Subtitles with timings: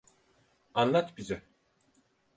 [0.73, 1.41] Anlat bize.